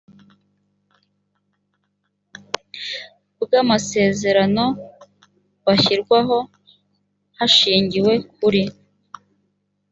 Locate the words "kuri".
8.37-8.61